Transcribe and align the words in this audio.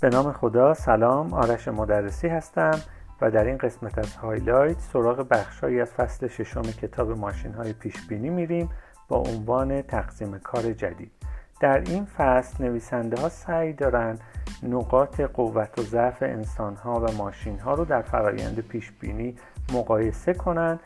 به 0.00 0.08
نام 0.08 0.32
خدا 0.32 0.74
سلام 0.74 1.34
آرش 1.34 1.68
مدرسی 1.68 2.28
هستم 2.28 2.80
و 3.20 3.30
در 3.30 3.44
این 3.44 3.56
قسمت 3.56 3.98
از 3.98 4.16
هایلایت 4.16 4.80
سراغ 4.80 5.28
بخشهایی 5.30 5.80
از 5.80 5.92
فصل 5.92 6.28
ششم 6.28 6.62
کتاب 6.62 7.18
ماشین 7.18 7.52
های 7.52 7.72
پیش 7.72 8.06
بینی 8.08 8.30
میریم 8.30 8.68
با 9.08 9.16
عنوان 9.16 9.82
تقسیم 9.82 10.38
کار 10.38 10.72
جدید. 10.72 11.12
در 11.60 11.80
این 11.80 12.04
فصل 12.04 12.64
نویسنده 12.64 13.20
ها 13.20 13.28
سعی 13.28 13.72
دارند 13.72 14.20
نقاط 14.62 15.20
قوت 15.20 15.78
و 15.78 15.82
ضعف 15.82 16.22
انسان 16.22 16.74
ها 16.76 17.00
و 17.00 17.12
ماشین 17.18 17.58
ها 17.58 17.74
رو 17.74 17.84
در 17.84 18.02
فرایند 18.02 18.60
پیش 18.60 18.92
بینی 19.00 19.36
مقایسه 19.72 20.34
کنند 20.34 20.80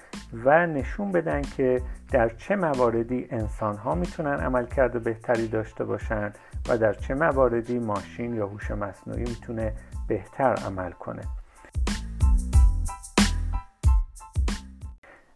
و 0.45 0.67
نشون 0.67 1.13
بدن 1.13 1.43
که 1.43 1.83
در 2.13 2.29
چه 2.29 2.57
مواردی 2.57 3.27
انسان 3.31 3.77
ها 3.77 3.95
می‌تونن 3.95 4.41
عملکرد 4.41 5.03
بهتری 5.03 5.49
داشته 5.49 5.85
باشند 5.85 6.39
و 6.69 6.79
در 6.79 6.93
چه 6.93 7.15
مواردی 7.15 7.79
ماشین 7.79 8.35
یا 8.35 8.47
هوش 8.47 8.71
مصنوعی 8.71 9.25
می‌تونه 9.25 9.73
بهتر 10.09 10.55
عمل 10.67 10.91
کنه. 10.91 11.23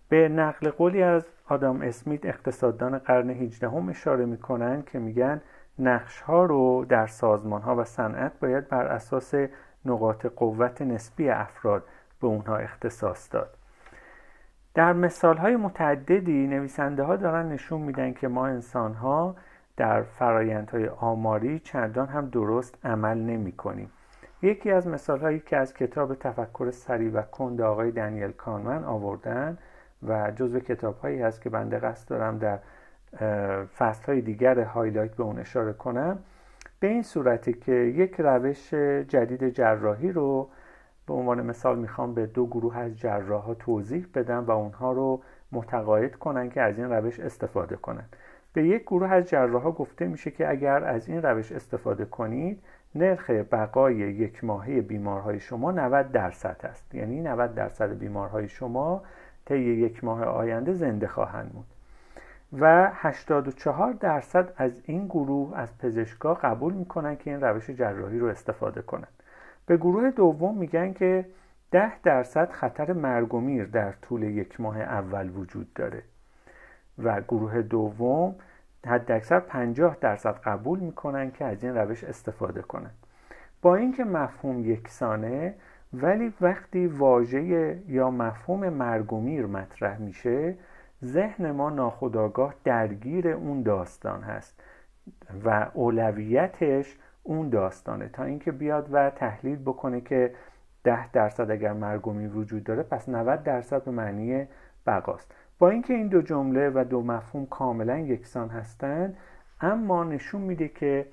به 0.08 0.28
نقل 0.28 0.70
قولی 0.70 1.02
از 1.02 1.26
آدام 1.48 1.82
اسمیت 1.82 2.26
اقتصاددان 2.26 2.98
قرن 2.98 3.30
18 3.30 3.68
هم 3.68 3.88
اشاره 3.88 4.24
می‌کنن 4.24 4.82
که 4.82 4.98
میگن 4.98 5.40
نقش 5.78 6.20
ها 6.20 6.44
رو 6.44 6.84
در 6.88 7.06
سازمان 7.06 7.62
ها 7.62 7.76
و 7.76 7.84
صنعت 7.84 8.32
باید 8.40 8.68
بر 8.68 8.86
اساس 8.86 9.34
نقاط 9.84 10.26
قوت 10.26 10.82
نسبی 10.82 11.28
افراد 11.30 11.84
به 12.20 12.26
اونها 12.26 12.56
اختصاص 12.56 13.28
داد. 13.32 13.54
در 14.74 14.92
مثال 14.92 15.36
های 15.36 15.56
متعددی 15.56 16.46
نویسنده 16.46 17.02
ها 17.02 17.16
دارن 17.16 17.48
نشون 17.48 17.80
میدن 17.80 18.12
که 18.12 18.28
ما 18.28 18.46
انسان 18.46 18.94
ها 18.94 19.36
در 19.78 20.02
فرایندهای 20.02 20.88
آماری 20.88 21.58
چندان 21.58 22.06
هم 22.06 22.28
درست 22.28 22.78
عمل 22.84 23.18
نمی 23.18 23.52
کنیم. 23.52 23.90
یکی 24.42 24.70
از 24.70 24.86
مثال 24.86 25.20
هایی 25.20 25.40
که 25.40 25.56
از 25.56 25.74
کتاب 25.74 26.14
تفکر 26.14 26.70
سریع 26.70 27.12
و 27.12 27.22
کند 27.22 27.60
آقای 27.60 27.90
دنیل 27.90 28.32
کانمن 28.32 28.84
آوردن 28.84 29.58
و 30.02 30.30
جزو 30.30 30.60
کتاب 30.60 30.98
هایی 30.98 31.22
هست 31.22 31.42
که 31.42 31.50
بنده 31.50 31.78
قصد 31.78 32.08
دارم 32.08 32.38
در 32.38 32.58
فصل 33.66 34.06
های 34.06 34.20
دیگر 34.20 34.60
هایلایت 34.60 35.14
به 35.14 35.22
اون 35.22 35.38
اشاره 35.38 35.72
کنم. 35.72 36.18
به 36.80 36.86
این 36.86 37.02
صورتی 37.02 37.52
که 37.52 37.72
یک 37.72 38.14
روش 38.18 38.74
جدید 39.08 39.48
جراحی 39.48 40.12
رو 40.12 40.48
به 41.06 41.14
عنوان 41.14 41.46
مثال 41.46 41.78
می‌خوام 41.78 42.14
به 42.14 42.26
دو 42.26 42.46
گروه 42.46 42.78
از 42.78 42.98
جراح 42.98 43.42
ها 43.42 43.54
توضیح 43.54 44.06
بدم 44.14 44.44
و 44.44 44.50
اونها 44.50 44.92
رو 44.92 45.22
متقاعد 45.52 46.16
کنن 46.16 46.50
که 46.50 46.62
از 46.62 46.78
این 46.78 46.92
روش 46.92 47.20
استفاده 47.20 47.76
کنن. 47.76 48.04
به 48.52 48.66
یک 48.66 48.82
گروه 48.82 49.08
از 49.08 49.28
جراح 49.28 49.62
ها 49.62 49.72
گفته 49.72 50.06
میشه 50.06 50.30
که 50.30 50.50
اگر 50.50 50.84
از 50.84 51.08
این 51.08 51.22
روش 51.22 51.52
استفاده 51.52 52.04
کنید 52.04 52.62
نرخ 52.94 53.30
بقای 53.30 53.96
یک 53.96 54.44
ماهه 54.44 54.80
بیمارهای 54.80 55.40
شما 55.40 55.72
90 55.72 56.12
درصد 56.12 56.60
است. 56.62 56.94
یعنی 56.94 57.20
90 57.20 57.54
درصد 57.54 57.98
بیمارهای 57.98 58.48
شما 58.48 59.02
طی 59.44 59.58
یک 59.58 60.04
ماه 60.04 60.24
آینده 60.24 60.72
زنده 60.72 61.06
خواهند 61.06 61.52
بود. 61.52 61.66
و 62.52 62.90
84 62.94 63.92
درصد 63.92 64.52
از 64.56 64.82
این 64.84 65.06
گروه 65.06 65.58
از 65.58 65.78
پزشکا 65.78 66.34
قبول 66.34 66.72
می‌کنن 66.72 67.16
که 67.16 67.30
این 67.30 67.40
روش 67.40 67.70
جراحی 67.70 68.18
رو 68.18 68.26
استفاده 68.26 68.82
کنند 68.82 69.22
به 69.66 69.76
گروه 69.76 70.10
دوم 70.10 70.58
میگن 70.58 70.92
که 70.92 71.26
10 71.70 72.00
درصد 72.00 72.50
خطر 72.50 72.92
مرگ 72.92 73.34
و 73.34 73.40
میر 73.40 73.64
در 73.64 73.92
طول 73.92 74.22
یک 74.22 74.60
ماه 74.60 74.80
اول 74.80 75.30
وجود 75.36 75.66
dare 75.78 76.17
و 76.98 77.20
گروه 77.20 77.62
دوم 77.62 78.34
حد 78.86 79.12
اکثر 79.12 79.40
50 79.40 79.96
درصد 80.00 80.40
قبول 80.44 80.78
می‌کنن 80.78 81.30
که 81.30 81.44
از 81.44 81.64
این 81.64 81.74
روش 81.74 82.04
استفاده 82.04 82.62
کنند 82.62 82.94
با 83.62 83.76
اینکه 83.76 84.04
مفهوم 84.04 84.60
یکسانه 84.60 85.54
ولی 85.92 86.32
وقتی 86.40 86.86
واژه 86.86 87.78
یا 87.88 88.10
مفهوم 88.10 88.68
مرگ 88.68 89.12
و 89.12 89.20
میر 89.20 89.46
مطرح 89.46 89.98
میشه 89.98 90.54
ذهن 91.04 91.50
ما 91.50 91.70
ناخودآگاه 91.70 92.54
درگیر 92.64 93.28
اون 93.28 93.62
داستان 93.62 94.22
هست 94.22 94.60
و 95.44 95.70
اولویتش 95.74 96.98
اون 97.22 97.48
داستانه. 97.48 98.08
تا 98.08 98.24
اینکه 98.24 98.52
بیاد 98.52 98.88
و 98.92 99.10
تحلیل 99.10 99.58
بکنه 99.58 100.00
که 100.00 100.34
ده 100.84 101.10
درصد 101.10 101.50
اگر 101.50 101.72
مرگ 101.72 102.08
و 102.08 102.12
میر 102.12 102.36
وجود 102.36 102.64
داره 102.64 102.82
پس 102.82 103.08
90 103.08 103.42
درصد 103.42 103.84
به 103.84 103.90
معنی 103.90 104.46
بقاست. 104.86 105.34
با 105.58 105.70
اینکه 105.70 105.94
این 105.94 106.08
دو 106.08 106.22
جمله 106.22 106.70
و 106.74 106.84
دو 106.90 107.02
مفهوم 107.02 107.46
کاملا 107.46 107.98
یکسان 107.98 108.48
هستند 108.48 109.16
اما 109.60 110.04
نشون 110.04 110.40
میده 110.40 110.68
که 110.68 111.06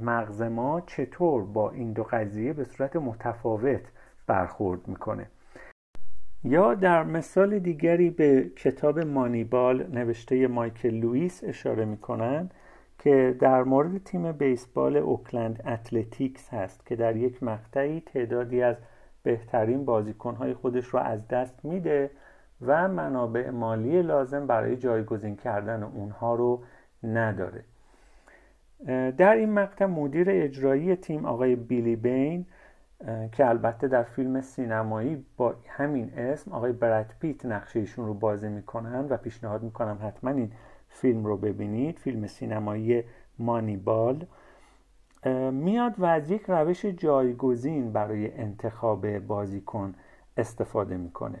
مغز 0.00 0.42
ما 0.42 0.80
چطور 0.80 1.44
با 1.44 1.70
این 1.70 1.92
دو 1.92 2.02
قضیه 2.02 2.52
به 2.52 2.64
صورت 2.64 2.96
متفاوت 2.96 3.82
برخورد 4.26 4.88
می‌کنه. 4.88 5.26
یا 6.44 6.74
در 6.74 7.04
مثال 7.04 7.58
دیگری 7.58 8.10
به 8.10 8.50
کتاب 8.56 8.98
مانیبال 8.98 9.86
نوشته 9.92 10.46
مایکل 10.46 10.94
لوئیس 10.94 11.44
اشاره 11.44 11.84
می‌کنن 11.84 12.50
که 12.98 13.36
در 13.40 13.62
مورد 13.62 14.04
تیم 14.04 14.32
بیسبال 14.32 14.96
اوکلند 14.96 15.62
اتلتیکس 15.66 16.48
هست 16.54 16.86
که 16.86 16.96
در 16.96 17.16
یک 17.16 17.42
مقطعی 17.42 18.00
تعدادی 18.00 18.62
از 18.62 18.76
بهترین 19.22 19.84
بازیکنهای 19.84 20.54
خودش 20.54 20.86
رو 20.86 20.98
از 20.98 21.28
دست 21.28 21.64
میده 21.64 22.10
و 22.66 22.88
منابع 22.88 23.50
مالی 23.50 24.02
لازم 24.02 24.46
برای 24.46 24.76
جایگزین 24.76 25.36
کردن 25.36 25.82
اونها 25.82 26.34
رو 26.34 26.62
نداره. 27.02 27.64
در 29.16 29.34
این 29.34 29.52
مقطع 29.52 29.86
مدیر 29.86 30.26
اجرایی 30.30 30.96
تیم 30.96 31.24
آقای 31.24 31.56
بیلی 31.56 31.96
بین 31.96 32.46
که 33.32 33.48
البته 33.48 33.88
در 33.88 34.02
فیلم 34.02 34.40
سینمایی 34.40 35.24
با 35.36 35.54
همین 35.68 36.12
اسم 36.16 36.52
آقای 36.52 36.72
برد 36.72 37.14
پیت 37.20 37.46
نقشه 37.46 37.80
ایشون 37.80 38.06
رو 38.06 38.14
بازی 38.14 38.48
می‌کنن 38.48 39.06
و 39.08 39.16
پیشنهاد 39.16 39.62
می‌کنم 39.62 39.98
حتما 40.02 40.30
این 40.30 40.52
فیلم 40.88 41.24
رو 41.24 41.36
ببینید. 41.36 41.98
فیلم 41.98 42.26
سینمایی 42.26 43.04
مانیبال. 43.38 44.26
میاد 45.52 46.00
و 46.00 46.04
از 46.04 46.30
یک 46.30 46.42
روش 46.48 46.84
جایگزین 46.84 47.92
برای 47.92 48.40
انتخاب 48.40 49.18
بازیکن 49.18 49.94
استفاده 50.36 50.96
می‌کنه. 50.96 51.38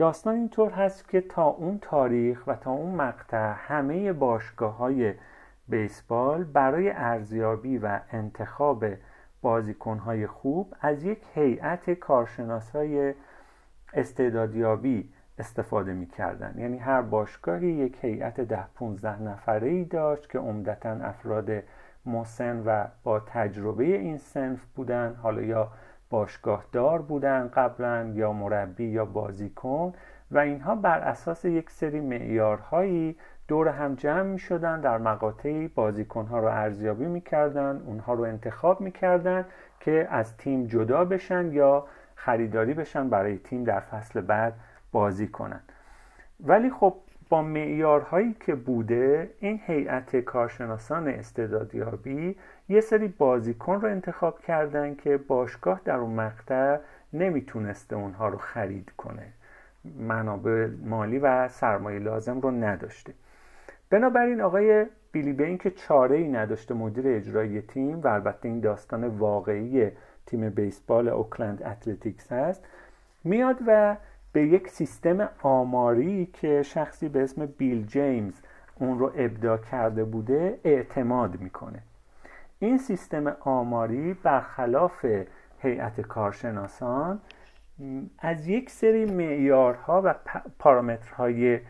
داستان 0.00 0.34
اینطور 0.34 0.70
هست 0.70 1.08
که 1.08 1.20
تا 1.20 1.44
اون 1.44 1.78
تاریخ 1.82 2.46
و 2.46 2.54
تا 2.54 2.70
اون 2.70 2.94
مقطع 2.94 3.54
همه 3.56 4.12
باشگاه 4.12 4.76
های 4.76 5.14
بیسبال 5.68 6.44
برای 6.44 6.90
ارزیابی 6.90 7.78
و 7.78 8.00
انتخاب 8.12 8.84
بازیکنهای 9.42 10.26
خوب 10.26 10.74
از 10.80 11.04
یک 11.04 11.18
هیئت 11.34 11.90
کارشناس 11.90 12.70
های 12.70 13.14
استعدادیابی 13.92 15.12
استفاده 15.38 15.92
می‌کردن. 15.92 16.54
یعنی 16.58 16.78
هر 16.78 17.02
باشگاهی 17.02 17.68
یک 17.72 17.98
هیئت 18.00 18.40
ده 18.40 18.66
15 18.74 19.22
نفره 19.22 19.68
ای 19.68 19.84
داشت 19.84 20.30
که 20.30 20.38
عمدتا 20.38 20.90
افراد 20.90 21.50
مسن 22.06 22.62
و 22.66 22.84
با 23.04 23.20
تجربه 23.20 23.84
این 23.84 24.18
سنف 24.18 24.64
بودن. 24.76 25.14
حالا 25.22 25.42
یا 25.42 25.72
باشگاه 26.10 26.64
دار 26.72 27.02
بودن 27.02 27.50
قبلا 27.54 28.12
یا 28.14 28.32
مربی 28.32 28.84
یا 28.84 29.04
بازیکن 29.04 29.92
و 30.30 30.38
اینها 30.38 30.74
بر 30.74 30.98
اساس 30.98 31.44
یک 31.44 31.70
سری 31.70 32.00
معیارهایی 32.00 33.16
دور 33.48 33.68
هم 33.68 33.94
جمع 33.94 34.22
می 34.22 34.38
شدن 34.38 34.80
در 34.80 34.98
مقاطعی 34.98 35.68
بازیکن 35.68 36.26
ها 36.26 36.38
رو 36.38 36.46
ارزیابی 36.46 37.06
می 37.06 37.20
کردن 37.20 37.82
اونها 37.86 38.14
رو 38.14 38.22
انتخاب 38.22 38.80
می 38.80 38.92
کردن 38.92 39.44
که 39.80 40.08
از 40.10 40.36
تیم 40.36 40.66
جدا 40.66 41.04
بشن 41.04 41.52
یا 41.52 41.86
خریداری 42.14 42.74
بشن 42.74 43.08
برای 43.08 43.38
تیم 43.38 43.64
در 43.64 43.80
فصل 43.80 44.20
بعد 44.20 44.54
بازی 44.92 45.28
کنن. 45.28 45.60
ولی 46.40 46.70
خب 46.70 46.94
با 47.30 47.42
معیارهایی 47.42 48.36
که 48.40 48.54
بوده 48.54 49.30
این 49.40 49.60
هیئت 49.66 50.16
کارشناسان 50.16 51.08
استعدادیابی 51.08 52.36
یه 52.68 52.80
سری 52.80 53.08
بازیکن 53.08 53.80
رو 53.80 53.88
انتخاب 53.88 54.40
کردن 54.40 54.94
که 54.94 55.16
باشگاه 55.16 55.80
در 55.84 55.96
اون 55.96 56.10
مقطع 56.10 56.78
نمی‌تونسته 57.12 57.96
اونها 57.96 58.28
رو 58.28 58.38
خرید 58.38 58.92
کنه. 58.96 59.26
منابع 59.98 60.68
مالی 60.84 61.18
و 61.18 61.48
سرمایه 61.48 61.98
لازم 61.98 62.40
رو 62.40 62.50
نداشته. 62.50 63.12
بنابراین 63.90 64.40
آقای 64.40 64.86
بیلی 65.12 65.32
بین 65.32 65.58
که 65.58 65.70
چاره 65.70 66.16
ای 66.16 66.28
نداشته 66.28 66.74
مدیر 66.74 67.08
اجرایی 67.08 67.60
تیم 67.60 68.00
و 68.00 68.08
البته 68.08 68.48
این 68.48 68.60
داستان 68.60 69.04
واقعی 69.04 69.90
تیم 70.26 70.50
بیسبال 70.50 71.08
اوکلند 71.08 71.62
اتلتیکس 71.62 72.32
هست 72.32 72.64
میاد 73.24 73.56
و 73.66 73.96
به 74.32 74.46
یک 74.46 74.68
سیستم 74.68 75.28
آماری 75.42 76.26
که 76.26 76.62
شخصی 76.62 77.08
به 77.08 77.22
اسم 77.22 77.46
بیل 77.46 77.86
جیمز 77.86 78.34
اون 78.74 78.98
رو 78.98 79.12
ابدا 79.16 79.56
کرده 79.56 80.04
بوده 80.04 80.60
اعتماد 80.64 81.40
می‌کنه. 81.40 81.82
این 82.58 82.78
سیستم 82.78 83.36
آماری 83.40 84.14
برخلاف 84.14 85.06
هیئت 85.62 86.00
کارشناسان 86.00 87.20
از 88.18 88.48
یک 88.48 88.70
سری 88.70 89.04
معیارها 89.04 90.02
و 90.04 90.14
پارامترهای 90.58 91.60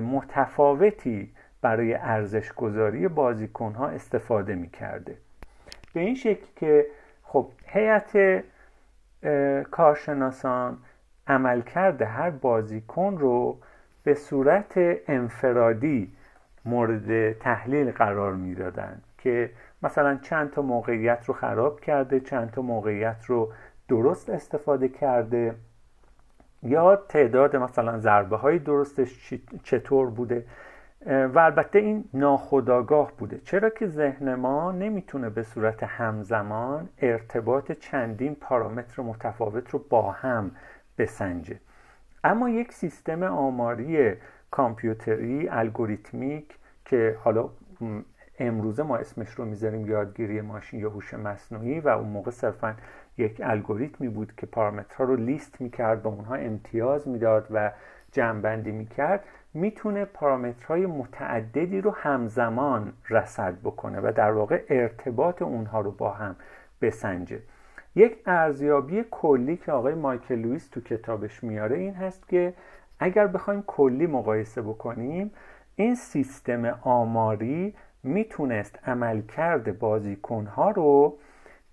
متفاوتی 0.00 1.32
برای 1.62 1.94
ارزش 1.94 2.52
گذاری 2.52 3.08
بازیکن 3.08 3.72
ها 3.72 3.86
استفاده 3.86 4.54
می 4.54 4.70
کرده 4.70 5.16
به 5.94 6.00
این 6.00 6.14
شکل 6.14 6.46
که 6.56 6.86
خب 7.22 7.48
هیئت 7.66 8.42
کارشناسان 9.70 10.78
عملکرد 11.30 12.02
هر 12.02 12.30
بازیکن 12.30 13.16
رو 13.18 13.58
به 14.02 14.14
صورت 14.14 14.72
انفرادی 15.08 16.12
مورد 16.64 17.32
تحلیل 17.32 17.90
قرار 17.90 18.32
می‌دادن 18.34 19.00
که 19.18 19.50
مثلا 19.82 20.16
چند 20.16 20.50
تا 20.50 20.62
موقعیت 20.62 21.24
رو 21.26 21.34
خراب 21.34 21.80
کرده 21.80 22.20
چند 22.20 22.50
تا 22.50 22.62
موقعیت 22.62 23.24
رو 23.26 23.52
درست 23.88 24.30
استفاده 24.30 24.88
کرده 24.88 25.54
یا 26.62 26.96
تعداد 26.96 27.56
مثلا 27.56 27.98
ضربه 27.98 28.36
های 28.36 28.58
درستش 28.58 29.34
چطور 29.62 30.10
بوده. 30.10 30.44
و 31.06 31.38
البته 31.38 31.78
این 31.78 32.04
ناخداگاه 32.14 33.12
بوده. 33.18 33.38
چرا 33.38 33.70
که 33.70 33.86
ذهن 33.86 34.34
ما 34.34 34.72
نمی‌تونه 34.72 35.30
به 35.30 35.42
صورت 35.42 35.82
همزمان 35.82 36.88
ارتباط 36.98 37.72
چندین 37.72 38.34
پارامتر 38.34 39.02
متفاوت 39.02 39.70
رو 39.70 39.78
با 39.90 40.10
هم 40.10 40.50
بسنجه. 41.00 41.60
اما 42.24 42.48
یک 42.48 42.72
سیستم 42.72 43.22
آماری 43.22 44.14
کامپیوتری 44.50 45.48
الگوریتمیک 45.48 46.58
که 46.84 47.16
حالا 47.24 47.48
امروزه 48.38 48.82
ما 48.82 48.96
اسمش 48.96 49.30
رو 49.30 49.44
می‌ذاریم 49.44 49.86
یادگیری 49.86 50.40
ماشین 50.40 50.80
یا 50.80 50.90
هوش 50.90 51.14
مصنوعی 51.14 51.80
و 51.80 51.88
اون 51.88 52.08
موقع 52.08 52.30
صرفا 52.30 52.74
یک 53.18 53.40
الگوریتمی 53.44 54.08
بود 54.08 54.32
که 54.36 54.46
پارامترها 54.46 55.04
رو 55.04 55.16
لیست 55.16 55.60
می‌کرد 55.60 56.02
به 56.02 56.08
اونها 56.08 56.34
امتیاز 56.34 57.08
می‌داد 57.08 57.46
و 57.50 57.70
جمعبندی 58.12 58.72
می‌کرد 58.72 59.24
می‌تونه 59.54 60.04
پارامترهای 60.04 60.86
متعددی 60.86 61.80
رو 61.80 61.90
همزمان 61.90 62.92
رصد 63.10 63.54
بکنه 63.64 64.00
و 64.00 64.12
در 64.16 64.32
واقع 64.32 64.64
ارتباط 64.68 65.42
اونها 65.42 65.80
رو 65.80 65.90
با 65.90 66.10
هم 66.10 66.36
بسنجه. 66.82 67.40
یک 67.94 68.18
ارزیابی 68.26 69.04
کلی 69.10 69.56
که 69.56 69.72
آقای 69.72 69.94
مایکل 69.94 70.34
لویس 70.34 70.68
تو 70.68 70.80
کتابش 70.80 71.44
میاره 71.44 71.78
این 71.78 71.94
هست 71.94 72.28
که 72.28 72.54
اگر 73.00 73.26
بخوایم 73.26 73.64
کلی 73.66 74.06
مقایسه 74.06 74.62
بکنیم 74.62 75.30
این 75.76 75.94
سیستم 75.94 76.64
آماری 76.82 77.74
می‌تونست 78.02 78.78
عملکرد 78.88 79.78
بازیکنها 79.78 80.70
رو 80.70 81.18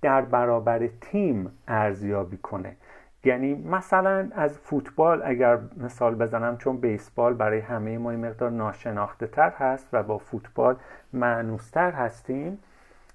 در 0.02 0.22
برابر 0.22 0.88
تیم 0.88 1.52
ارزیابی 1.68 2.38
کنه. 2.38 2.76
یعنی 3.24 3.56
مثلا 3.56 4.30
از 4.36 4.60
فوتبال 4.60 5.22
اگر 5.26 5.60
مثال 5.78 6.16
بزنم 6.16 6.58
چون 6.58 6.78
بیسبال 6.78 7.34
برای 7.34 7.60
همه 7.60 7.98
ما 7.98 8.12
این 8.12 8.26
مقدار 8.26 8.52
ناشناخته 8.52 9.28
تر 9.28 9.50
هست 9.50 9.88
و 9.94 10.04
با 10.04 10.18
فوتبال 10.18 10.76
معنوستر 11.14 11.92
هستیم 11.92 12.60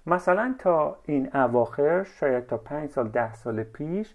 مثلا 0.06 0.54
تا 0.58 0.96
این 1.04 1.37
اواخر 1.37 2.02
شاید 2.02 2.46
تا 2.46 2.56
پنج 2.56 2.90
سال 2.90 3.08
ده 3.08 3.34
سال 3.34 3.62
پیش 3.62 4.14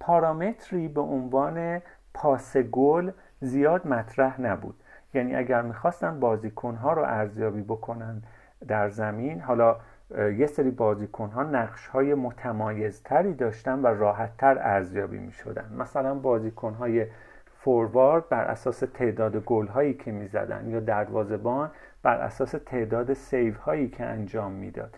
پارامتری 0.00 0.88
به 0.88 1.00
عنوان 1.00 1.82
پاس 2.14 2.56
گل 2.56 3.10
زیاد 3.40 3.86
مطرح 3.86 4.40
نبود. 4.40 4.74
یعنی 5.14 5.36
اگر 5.36 5.62
می‌خواستن 5.62 6.20
بازیکنها 6.20 6.92
رو 6.92 7.02
ارزیابی 7.02 7.62
بکنن 7.62 8.22
در 8.68 8.88
زمین 8.88 9.40
حالا 9.40 9.76
یه 10.38 10.46
سری 10.46 10.70
بازیکن 10.70 11.28
ها 11.28 11.42
نقش 11.42 11.86
های 11.86 12.14
متمایزتری 12.14 13.34
داشتن 13.34 13.78
و 13.82 13.86
راحتتر 13.86 14.58
ارزیابی 14.58 15.18
می 15.18 15.32
شدن 15.32 15.72
مثلا 15.78 16.14
بازیکن 16.14 16.74
های 16.74 17.06
فوروارد 17.60 18.28
بر 18.28 18.44
اساس 18.44 18.78
تعداد 18.78 19.36
گل 19.36 19.66
هایی 19.66 19.94
که 19.94 20.12
می 20.12 20.28
زدن 20.28 20.68
یا 20.68 20.80
دروازه‌بان 20.80 21.70
بر 22.02 22.16
اساس 22.16 22.54
تعداد 22.66 23.12
save 23.12 23.54
هایی 23.54 23.88
که 23.88 24.04
انجام 24.04 24.52
می‌داد. 24.52 24.94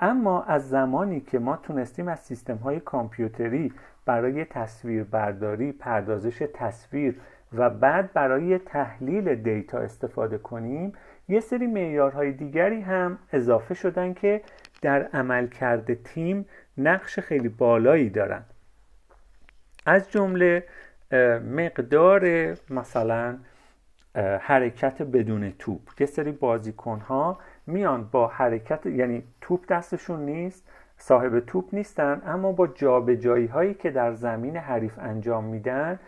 اما 0.00 0.42
از 0.42 0.68
زمانی 0.68 1.20
که 1.20 1.38
ما 1.38 1.56
تونستیم 1.56 2.08
از 2.08 2.20
سیستم 2.20 2.56
های 2.56 2.80
کامپیوتری 2.80 3.72
برای 4.04 4.44
تصویر 4.44 5.04
برداری 5.04 5.72
پردازش 5.72 6.42
تصویر 6.54 7.20
و 7.52 7.70
بعد 7.70 8.12
برای 8.12 8.58
تحلیل 8.58 9.34
دیتا 9.34 9.78
استفاده 9.78 10.38
کنیم 10.38 10.92
یه 11.28 11.40
سری 11.40 11.66
معیارهای 11.66 12.32
دیگری 12.32 12.80
هم 12.80 13.18
اضافه 13.32 13.74
شدن 13.74 14.14
که 14.14 14.42
در 14.82 15.02
عملکرد 15.02 16.02
تیم 16.02 16.46
نقش 16.78 17.18
خیلی 17.18 17.48
بالایی 17.48 18.10
دارن. 18.10 18.42
از 19.86 20.10
جمله 20.10 20.64
مقدار 21.56 22.54
مثلا 22.70 23.38
حرکت 24.40 25.02
بدون 25.02 25.52
توپ. 25.58 25.80
یه 26.00 26.06
سری 26.06 26.32
بازیکن 26.32 27.00
میان 27.66 28.08
با 28.12 28.26
حرکت 28.26 28.86
یعنی 28.86 29.22
توپ 29.40 29.66
دستشون 29.66 30.20
نیست 30.20 30.68
صاحب 30.98 31.40
توپ 31.40 31.64
نیستن 31.72 32.22
اما 32.26 32.52
با 32.52 32.66
جابجایی 32.66 33.46
هایی 33.46 33.74
که 33.74 33.90
در 33.90 34.12
زمین 34.12 34.56
حریف 34.56 34.98
انجام 34.98 35.44
میدن 35.44 35.98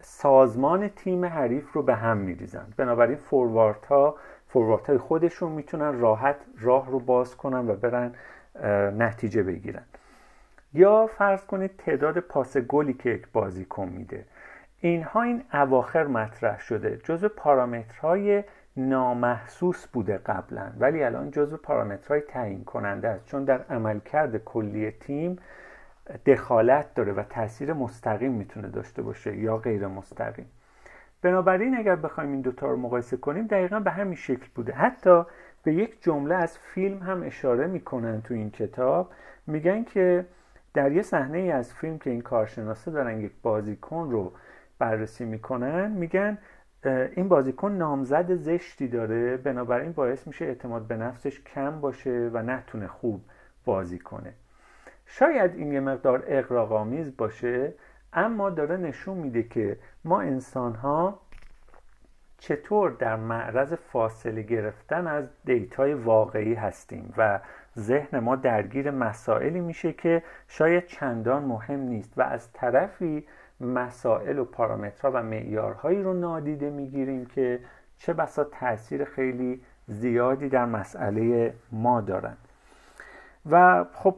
سازمان 0.00 0.88
تیم 0.88 1.24
حریف 1.24 1.72
رو 1.72 1.82
به 1.82 1.94
هم 1.94 2.16
میریزن. 2.16 2.66
بنابراین 2.76 3.16
فوروارت 3.16 3.86
ها 3.86 4.16
فوروارت 4.48 4.86
های 4.86 4.98
خودشون 4.98 5.52
می‌تونن 5.52 6.00
راحت 6.00 6.36
راه 6.60 6.90
رو 6.90 7.00
باز 7.00 7.36
کنن 7.36 7.68
و 7.68 7.74
برن 7.74 8.14
نتیجه 8.98 9.42
بگیرن. 9.42 9.82
یا 10.72 11.06
فرض 11.06 11.44
کنید 11.44 11.76
تعداد 11.78 12.18
پاس 12.18 12.56
گلی 12.56 12.94
که 12.94 13.10
یک 13.10 13.26
بازیکن 13.32 13.88
میده. 13.88 14.24
اینها 14.80 15.22
این 15.22 15.42
اواخر 15.52 16.06
مطرح 16.06 16.60
شده. 16.60 17.00
جزو 17.04 17.28
پارامترهای 17.28 18.44
نامحسوس 18.76 19.86
بوده 19.86 20.18
قبلا. 20.18 20.72
ولی 20.78 21.02
الان 21.02 21.30
جزو 21.30 21.56
پارامترهای 21.56 22.20
تعیین 22.20 22.64
کننده 22.64 23.08
است. 23.08 23.26
چون 23.26 23.44
در 23.44 23.62
عملکرد 23.70 24.44
کلی 24.44 24.90
تیم 24.90 25.38
دخالت 26.26 26.94
داره 26.94 27.12
و 27.12 27.22
تاثیر 27.22 27.72
مستقیم 27.72 28.32
می‌تونه 28.32 28.68
داشته 28.68 29.02
باشه 29.02 29.36
یا 29.36 29.56
غیر 29.56 29.86
مستقیم. 29.86 30.46
بنابراین 31.22 31.76
اگر 31.76 31.96
بخوایم 31.96 32.30
این 32.30 32.40
دوتا 32.40 32.66
رو 32.66 32.76
مقایسه 32.76 33.16
کنیم 33.16 33.46
دقیقا 33.46 33.80
به 33.80 33.90
همین 33.90 34.14
شکل 34.14 34.46
بوده. 34.54 34.72
حتی 34.72 35.22
به 35.62 35.74
یک 35.74 36.02
جمله 36.02 36.34
از 36.34 36.58
فیلم 36.58 36.98
هم 36.98 37.22
اشاره 37.22 37.66
می‌کنن 37.66 38.22
تو 38.22 38.34
این 38.34 38.50
کتاب. 38.50 39.10
میگن 39.46 39.84
که 39.84 40.24
در 40.74 40.92
یه 40.92 41.02
صحنه 41.02 41.38
ای 41.38 41.50
از 41.50 41.74
فیلم 41.74 41.98
که 41.98 42.10
این 42.10 42.20
کارشناسه 42.20 42.90
دارن 42.90 43.20
یک 43.20 43.32
بازیکن 43.42 44.10
رو 44.10 44.32
بررسی 44.78 45.24
می‌کنن 45.24 45.90
میگن 45.90 46.38
این 46.86 47.28
بازیکن 47.28 47.72
نامزد 47.72 48.34
زشتی 48.34 48.88
داره. 48.88 49.36
بنابراین 49.36 49.92
باعث 49.92 50.26
میشه 50.26 50.44
اعتماد 50.44 50.86
به 50.86 50.96
نفسش 50.96 51.40
کم 51.40 51.80
باشه 51.80 52.30
و 52.32 52.42
نتونه 52.42 52.86
خوب 52.86 53.20
بازی 53.64 53.98
کنه. 53.98 54.32
شاید 55.06 55.54
این 55.54 55.72
یه 55.72 55.80
مقدار 55.80 56.24
اقراقامیز 56.26 57.16
باشه 57.16 57.74
اما 58.12 58.50
داره 58.50 58.76
نشون 58.76 59.18
میده 59.18 59.42
که 59.42 59.78
ما 60.04 60.20
انسان 60.20 60.74
ها 60.74 61.20
چطور 62.38 62.90
در 62.90 63.16
معرض 63.16 63.72
فاصله 63.72 64.42
گرفتن 64.42 65.06
از 65.06 65.28
دیتای 65.44 65.94
واقعی 65.94 66.54
هستیم 66.54 67.14
و 67.16 67.40
ذهن 67.78 68.18
ما 68.18 68.36
درگیر 68.36 68.90
مسائلی 68.90 69.60
میشه 69.60 69.92
که 69.92 70.22
شاید 70.48 70.86
چندان 70.86 71.44
مهم 71.44 71.80
نیست 71.80 72.12
و 72.16 72.22
از 72.22 72.52
طرفی 72.52 73.26
مسائل 73.60 74.38
و 74.38 74.44
پارامترها 74.44 75.10
و 75.14 75.22
معیارهایی 75.22 76.02
رو 76.02 76.12
نادیده 76.12 76.70
می‌گیریم 76.70 77.26
که 77.26 77.60
چه 77.98 78.12
بسا 78.12 78.44
تاثیر 78.44 79.04
خیلی 79.04 79.60
زیادی 79.86 80.48
در 80.48 80.64
مسئله 80.64 81.54
ما 81.72 82.00
دارن. 82.00 82.36
و 83.50 83.84
خب 83.92 84.16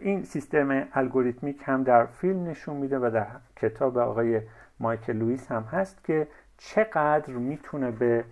این 0.00 0.22
سیستم 0.22 0.88
الگوریتمیک 0.92 1.62
هم 1.64 1.82
در 1.82 2.06
فیلم 2.06 2.44
نشون 2.44 2.76
میده 2.76 2.98
و 2.98 3.10
در 3.14 3.26
کتاب 3.56 3.98
آقای 3.98 4.40
مایکل 4.80 5.12
لوئیس 5.12 5.52
هم 5.52 5.62
هست 5.62 6.04
که 6.04 6.28
چقدر 6.58 7.32
می‌تونه 7.32 7.90
به 7.90 8.24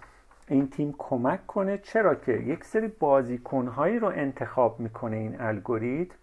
این 0.50 0.70
تیم 0.70 0.94
کمک 0.98 1.46
کنه 1.46 1.78
چرا 1.78 2.14
که 2.14 2.32
یک 2.32 2.64
سری 2.64 2.88
بازیکنهایی 2.88 3.98
رو 3.98 4.08
انتخاب 4.08 4.80
می‌کنه 4.80 5.16
این 5.16 5.40
الگوریتم 5.40 6.14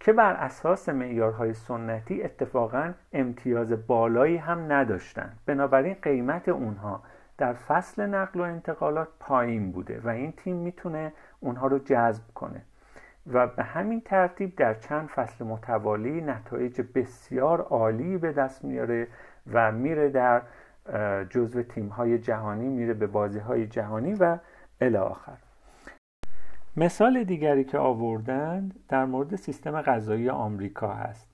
که 0.00 0.12
بر 0.12 0.32
اساس 0.32 0.88
معیارهای 0.88 1.52
سنتی 1.54 2.22
اتفاقا 2.22 2.92
امتیاز 3.12 3.86
بالایی 3.86 4.36
هم 4.36 4.72
نداشتن. 4.72 5.32
بنابراین 5.46 5.96
قیمت 6.02 6.48
اونها 6.48 7.02
در 7.38 7.52
فصل 7.52 8.06
نقل 8.06 8.40
و 8.40 8.42
انتقالات 8.42 9.08
پایین 9.20 9.72
بوده 9.72 10.00
و 10.04 10.08
این 10.08 10.32
تیم 10.32 10.56
می‌تونه 10.56 11.12
اونها 11.40 11.66
رو 11.66 11.78
جذب 11.78 12.22
کنه. 12.34 12.62
و 13.32 13.46
به 13.46 13.62
همین 13.62 14.00
ترتیب 14.00 14.56
در 14.56 14.74
چند 14.74 15.08
فصل 15.08 15.44
متوالی 15.44 16.20
نتایج 16.20 16.80
بسیار 16.94 17.60
عالی 17.60 18.18
به 18.18 18.32
دست 18.32 18.64
میاره 18.64 19.06
و 19.52 19.72
میره 19.72 20.08
در 20.08 20.42
جزو 21.30 21.62
تیم 21.62 21.88
های 21.88 22.18
جهانی 22.18 22.68
میره 22.68 22.94
به 22.94 23.06
بازی 23.06 23.38
های 23.38 23.66
جهانی 23.66 24.14
و 24.14 24.38
الی 24.80 24.96
آخر. 24.96 25.36
مثال 26.76 27.24
دیگری 27.24 27.64
که 27.64 27.78
آوردند 27.78 28.80
در 28.88 29.04
مورد 29.04 29.36
سیستم 29.36 29.82
غذایی 29.82 30.28
آمریکا 30.28 30.92
هست. 30.92 31.28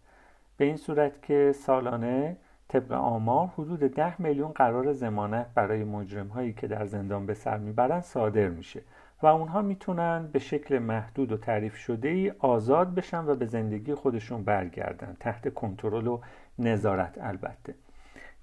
به 0.56 0.64
این 0.64 0.76
صورت 0.76 1.22
که 1.22 1.52
سالانه 1.52 2.36
طبق 2.68 2.92
آمار 2.92 3.46
حدود 3.46 3.80
ده 3.80 4.22
میلیون 4.22 4.52
قرار 4.52 4.92
زمانت 4.92 5.46
برای 5.54 5.84
مجرم 5.84 6.26
هایی 6.26 6.52
که 6.52 6.66
در 6.66 6.86
زندان 6.86 7.26
به 7.26 7.34
سر 7.34 7.58
می‌برند 7.58 8.02
صادر 8.02 8.48
میشه 8.48 8.82
و 9.22 9.26
اونها 9.26 9.62
می‌تونن 9.62 10.28
به 10.32 10.38
شکل 10.38 10.78
محدود 10.78 11.32
و 11.32 11.36
تعریف 11.36 11.76
شده 11.76 12.08
ای 12.08 12.32
آزاد 12.38 12.94
بشن 12.94 13.24
و 13.24 13.34
به 13.34 13.46
زندگی 13.46 13.94
خودشون 13.94 14.44
برگردن 14.44 15.16
تحت 15.20 15.54
کنترل 15.54 16.06
و 16.06 16.20
نظارت 16.58 17.18
البته. 17.20 17.74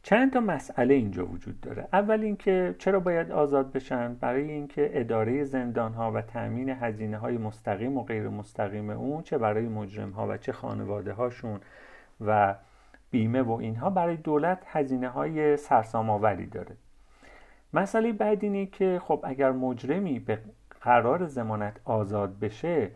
چند 0.06 0.34
تا 0.34 0.40
مسئله 0.40 0.94
اینجا 0.94 1.26
وجود 1.26 1.62
داره. 1.62 1.88
اول 1.94 2.22
اینکه 2.22 2.76
چرا 2.80 3.00
باید 3.00 3.32
آزاد 3.32 3.72
بشن؟ 3.72 4.14
برای 4.14 4.52
اینکه 4.52 4.90
اداره 4.94 5.44
زندان 5.44 5.94
ها 5.94 6.12
و 6.12 6.22
تامین 6.22 6.70
هزینه 6.70 7.18
های 7.18 7.38
مستقیم 7.38 7.98
و 7.98 8.04
غیر 8.04 8.30
مستقیم 8.30 8.90
اون 8.90 9.24
چه 9.24 9.38
برای 9.38 9.68
مجرم 9.68 10.12
ها 10.12 10.28
و 10.28 10.38
چه 10.38 10.52
خانواده 10.52 11.14
هاشون 11.14 11.60
و 12.22 12.56
بیمه 13.12 13.42
و 13.42 13.52
اینها 13.52 13.90
برای 13.90 14.16
دولت 14.16 14.64
هزینه 14.68 15.10
های 15.10 15.58
سرسام 15.58 16.10
آوری 16.10 16.46
داره. 16.46 16.76
مسئله 17.74 18.14
بعد 18.14 18.44
اینه 18.44 18.66
که 18.66 19.02
خب 19.04 19.20
اگر 19.24 19.52
مجرمی 19.52 20.20
به 20.20 20.40
قرار 20.82 21.26
زمانت 21.26 21.80
آزاد 21.86 22.40
بشه 22.40 22.92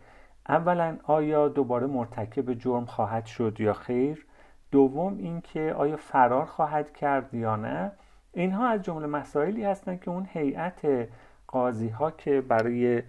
اولا 0.49 0.97
آیا 1.03 1.47
دوباره 1.47 1.87
مرتکب 1.87 2.53
جرم 2.53 2.85
خواهد 2.85 3.25
شد 3.25 3.55
یا 3.59 3.73
خیر؟ 3.73 4.25
دوم 4.71 5.17
اینکه 5.17 5.73
آیا 5.73 5.97
فرار 5.97 6.45
خواهد 6.45 6.93
کرد 6.93 7.33
یا 7.33 7.55
نه 7.55 7.91
اینها 8.33 8.67
از 8.67 8.81
جمله 8.81 9.07
مسائلی 9.07 9.63
هستند 9.63 10.01
که 10.01 10.11
اون 10.11 10.27
هیئت 10.33 11.07
قاضی 11.47 11.89
ها 11.89 12.11
که 12.11 12.41
برای 12.41 13.03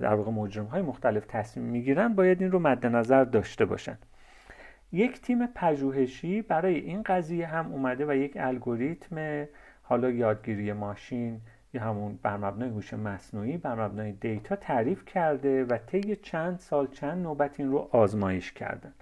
در 0.00 0.14
واقع 0.14 0.30
مجرم 0.30 0.64
های 0.64 0.82
مختلف 0.82 1.26
تصمیم 1.26 1.66
می‌گیرن 1.66 2.14
باید 2.14 2.42
این 2.42 2.50
رو 2.50 2.58
مد 2.58 2.86
نظر 2.86 3.24
داشته 3.24 3.64
باشن. 3.64 3.98
یک 4.92 5.20
تیم 5.20 5.46
پژوهشی 5.46 6.42
برای 6.42 6.74
این 6.74 7.02
قضیه 7.02 7.46
هم 7.46 7.72
اومده 7.72 8.06
و 8.08 8.14
یک 8.14 8.36
الگوریتم 8.40 9.46
حالا 9.82 10.10
یادگیری 10.10 10.72
ماشین 10.72 11.40
یا 11.72 11.82
همون 11.82 12.18
بر 12.22 12.36
مبنای 12.36 12.68
هوش 12.68 12.94
مصنوعی 12.94 13.56
بر 13.56 13.86
مبنای 13.86 14.12
دیتا 14.12 14.56
تعریف 14.56 15.04
کرده 15.04 15.64
و 15.64 15.78
طی 15.86 16.16
چند 16.16 16.58
سال 16.58 16.86
چند 16.86 17.22
نوبت 17.22 17.60
این 17.60 17.70
رو 17.70 17.88
آزمایش 17.92 18.52
کردن. 18.52 18.92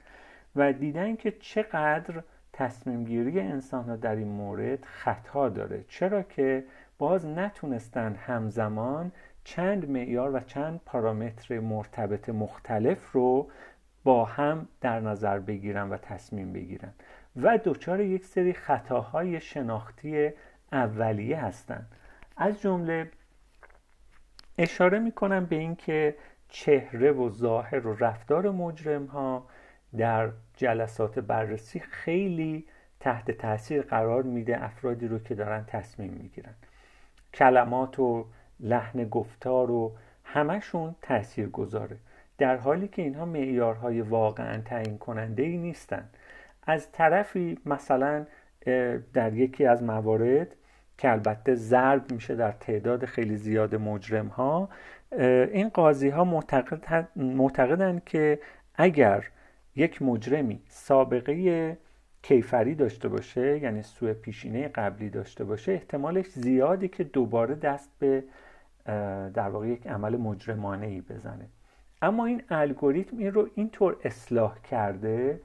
و 0.56 0.72
دیدن 0.72 1.16
که 1.16 1.30
چقدر 1.30 2.22
تصمیم 2.52 3.04
گیری 3.04 3.40
انسان 3.40 3.84
ها 3.84 3.96
در 3.96 4.16
این 4.16 4.28
مورد 4.28 4.84
خطا 4.84 5.48
داره. 5.48 5.84
چرا 5.88 6.22
که 6.22 6.64
باز 6.98 7.26
نتونستن 7.26 8.14
همزمان 8.14 9.12
چند 9.44 9.90
معیار 9.90 10.34
و 10.34 10.40
چند 10.40 10.80
پارامتر 10.86 11.60
مرتبط 11.60 12.28
مختلف 12.28 13.12
رو 13.12 13.50
با 14.04 14.24
هم 14.24 14.68
در 14.80 15.00
نظر 15.00 15.38
بگیرن 15.38 15.90
و 15.90 15.96
تصمیم 15.96 16.52
بگیرن. 16.52 16.92
و 17.36 17.58
دچار 17.64 18.00
یک 18.00 18.24
سری 18.24 18.52
خطاهای 18.52 19.40
شناختی 19.40 20.30
اولیه 20.72 21.44
هستند 21.44 21.86
از 22.36 22.60
جمله 22.60 23.10
اشاره 24.58 24.98
می‌کنم 24.98 25.46
به 25.46 25.56
اینکه 25.56 26.16
چهره 26.48 27.12
و 27.12 27.30
ظاهر 27.30 27.86
و 27.86 27.96
رفتار 27.96 28.50
مجرم 28.50 29.06
ها 29.06 29.46
در 29.96 30.30
جلسات 30.56 31.18
بررسی 31.18 31.80
خیلی 31.80 32.66
تحت 33.00 33.30
تاثیر 33.30 33.82
قرار 33.82 34.22
میده 34.22 34.64
افرادی 34.64 35.08
رو 35.08 35.18
که 35.18 35.34
دارن 35.34 35.64
تصمیم 35.66 36.12
می‌گیرن. 36.12 36.54
کلمات 37.34 37.98
و 37.98 38.26
لحن 38.60 39.04
گفتار 39.04 39.70
و 39.70 39.92
همشون 40.24 40.94
تاثیر 41.02 41.48
گذاره 41.48 41.96
در 42.38 42.56
حالی 42.56 42.88
که 42.88 43.02
اینها 43.02 43.24
معیارهای 43.24 44.00
واقعا 44.00 44.60
تعیین 44.60 44.98
کننده 44.98 45.42
ای 45.42 45.56
نیستن. 45.56 46.08
از 46.66 46.92
طرفی 46.92 47.58
مثلا 47.66 48.26
در 49.12 49.34
یکی 49.34 49.66
از 49.66 49.82
موارد 49.82 50.48
که 50.98 51.10
البته 51.10 51.54
ضرب 51.54 52.12
میشه 52.12 52.34
در 52.34 52.52
تعداد 52.52 53.04
خیلی 53.04 53.36
زیاد 53.36 53.74
مجرم 53.74 54.26
ها 54.26 54.68
این 55.52 55.68
قاضی 55.68 56.08
ها 56.08 56.24
معتقد 56.24 57.08
معتقدن 57.16 58.02
که 58.06 58.38
اگر 58.74 59.24
یک 59.76 60.02
مجرمی 60.02 60.60
سابقه 60.68 61.78
کیفری 62.22 62.74
داشته 62.74 63.08
باشه 63.08 63.58
یعنی 63.58 63.82
سوء 63.82 64.12
پیشینه 64.12 64.68
قبلی 64.68 65.10
داشته 65.10 65.44
باشه 65.44 65.72
احتمالش 65.72 66.26
زیادی 66.26 66.88
که 66.88 67.04
دوباره 67.04 67.54
دست 67.54 67.90
به 67.98 68.24
در 69.34 69.48
واقع 69.48 69.68
یک 69.68 69.86
عمل 69.86 70.16
مجرمانه 70.16 70.86
ای 70.86 71.00
بزنه. 71.00 71.48
اما 72.02 72.26
این 72.26 72.42
الگوریتم 72.50 73.18
این 73.18 73.32
رو 73.32 73.48
اینطور 73.54 73.96
اصلاح 74.04 74.58
کرده 74.70 75.40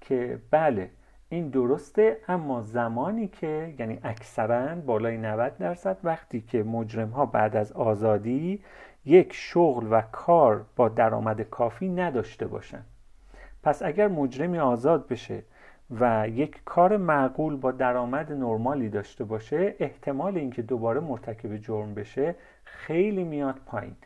که 0.00 0.38
بله 0.50 0.90
این 1.28 1.48
درسته 1.48 2.16
اما 2.28 2.62
زمانی 2.62 3.28
که 3.28 3.74
یعنی 3.78 3.98
اکثرا 4.02 4.74
بالای 4.74 5.16
90 5.16 5.58
درصد 5.58 5.98
وقتی 6.04 6.40
که 6.40 6.62
مجرم 6.62 7.08
ها 7.08 7.26
بعد 7.26 7.56
از 7.56 7.72
آزادی 7.72 8.62
یک 9.04 9.32
شغل 9.32 9.86
و 9.90 10.00
کار 10.12 10.64
با 10.76 10.88
درآمد 10.88 11.40
کافی 11.40 11.88
نداشته 11.88 12.46
باشن. 12.46 12.82
پس 13.66 13.82
اگر 13.82 14.08
مجرمی 14.08 14.58
آزاد 14.58 15.08
بشه 15.08 15.42
و 16.00 16.28
یک 16.28 16.60
کار 16.64 16.96
معقول 16.96 17.56
با 17.56 17.72
درآمد 17.72 18.32
نرمالی 18.32 18.88
داشته 18.88 19.24
باشه 19.24 19.74
احتمال 19.78 20.36
اینکه 20.36 20.62
دوباره 20.62 21.00
مرتکب 21.00 21.56
جرم 21.56 21.94
بشه 21.94 22.34
خیلی 22.64 23.24
میاد 23.24 23.60
پایین. 23.66 23.96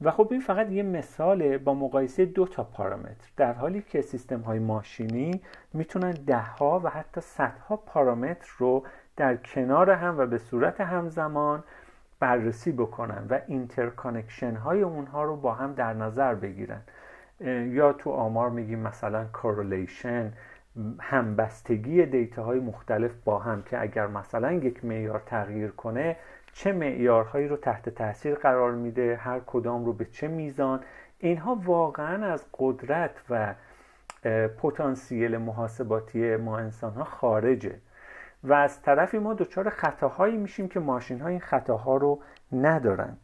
و 0.00 0.10
خب 0.10 0.28
این 0.30 0.40
فقط 0.40 0.70
یه 0.70 0.82
مثاله 0.82 1.58
با 1.58 1.74
مقایسه 1.74 2.24
دو 2.24 2.46
تا 2.46 2.64
پارامتر. 2.64 3.30
در 3.36 3.52
حالی 3.52 3.82
که 3.82 4.02
سیستم 4.02 4.40
های 4.40 4.58
ماشینی 4.58 5.40
می‌تونن 5.72 6.10
دهها 6.10 6.80
و 6.84 6.88
حتی 6.88 7.20
صدها 7.20 7.76
پارامتر 7.76 8.48
رو 8.58 8.82
در 9.16 9.36
کنار 9.36 9.90
هم 9.90 10.18
و 10.18 10.26
به 10.26 10.38
صورت 10.38 10.80
همزمان 10.80 11.64
بررسی 12.20 12.72
بکنن 12.72 13.26
و 13.30 13.40
interconnection 13.46 14.54
های 14.56 14.82
اونها 14.82 15.24
رو 15.24 15.36
با 15.36 15.54
هم 15.54 15.74
در 15.74 15.92
نظر 15.94 16.34
بگیرن. 16.34 16.80
یا 17.46 17.92
تو 17.92 18.10
آمار 18.10 18.50
میگیم 18.50 18.78
مثلا 18.78 19.24
correlation 19.32 20.32
همبستگی 21.00 22.06
دیتا 22.06 22.44
های 22.44 22.60
مختلف 22.60 23.10
با 23.24 23.38
هم 23.38 23.62
که 23.62 23.80
اگر 23.80 24.06
مثلا 24.06 24.52
یک 24.52 24.84
معیار 24.84 25.22
تغییر 25.26 25.70
کنه 25.70 26.16
چه 26.52 26.72
معیارهایی 26.72 27.48
رو 27.48 27.56
تحت 27.56 27.88
تاثیر 27.88 28.34
قرار 28.34 28.72
میده 28.72 29.16
هر 29.16 29.40
کدام 29.46 29.84
رو 29.84 29.92
به 29.92 30.04
چه 30.04 30.28
میزان 30.28 30.80
اینها 31.18 31.60
واقعا 31.64 32.26
از 32.26 32.46
قدرت 32.58 33.22
و 33.30 33.54
پتانسیل 34.62 35.36
محاسباتی 35.36 36.36
ما 36.36 36.58
انسان 36.58 36.92
ها 36.92 37.04
خارجه. 37.04 37.74
و 38.44 38.52
از 38.52 38.82
طرفی 38.82 39.18
ما 39.18 39.34
دچار 39.34 39.70
خطاهایی 39.70 40.36
میشیم 40.36 40.68
که 40.68 40.80
ماشین 40.80 41.20
ها 41.20 41.28
این 41.28 41.40
خطاها 41.40 41.96
رو 41.96 42.20
ندارن. 42.52 43.16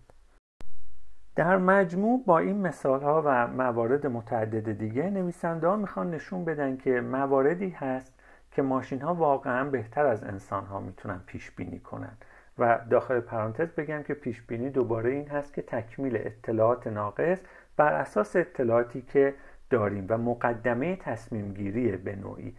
در 1.36 1.56
مجموع 1.56 2.22
با 2.26 2.38
این 2.38 2.60
مثال 2.60 3.02
ها 3.02 3.22
و 3.26 3.46
موارد 3.46 4.06
متعدد 4.06 4.78
دیگه 4.78 5.10
نویسنده 5.10 5.66
ها 5.66 5.76
می‌خوان 5.76 6.10
نشون 6.10 6.44
بدن 6.44 6.76
که 6.76 7.00
مواردی 7.00 7.70
هست 7.70 8.14
که 8.52 8.62
ماشین 8.62 9.00
ها 9.00 9.14
واقعا 9.14 9.64
بهتر 9.64 10.06
از 10.06 10.24
انسان 10.24 10.64
ها 10.64 10.80
می‌تونن 10.80 11.20
پیش 11.26 11.50
بینی 11.50 11.78
کنن. 11.78 12.16
و 12.58 12.78
داخل 12.90 13.20
پرانتز 13.20 13.68
بگم 13.68 14.02
که 14.02 14.14
پیش 14.14 14.42
بینی 14.42 14.70
دوباره 14.70 15.10
این 15.10 15.28
هست 15.28 15.54
که 15.54 15.62
تکمیل 15.62 16.16
اطلاعات 16.16 16.86
ناقص 16.86 17.40
بر 17.76 17.92
اساس 17.92 18.36
اطلاعاتی 18.36 19.02
که 19.02 19.34
داریم 19.70 20.06
و 20.08 20.18
مقدمه 20.18 20.96
تصمیم 20.96 21.54
گیری 21.54 21.96
به 21.96 22.16
نوعی. 22.16 22.54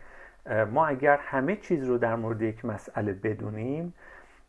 ما 0.71 0.87
اگر 0.87 1.17
همه 1.21 1.55
چیز 1.55 1.83
رو 1.83 1.97
در 1.97 2.15
مورد 2.15 2.41
یک 2.41 2.65
مسئله 2.65 3.13
بدونیم 3.13 3.93